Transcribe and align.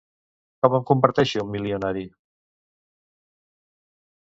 Com 0.65 0.77
em 0.77 0.85
converteixo 0.91 1.43
en 1.43 1.51
milionari? 1.57 2.05